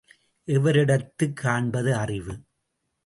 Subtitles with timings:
[0.47, 2.39] எவரிடத்துக் காண்பது அறிவு?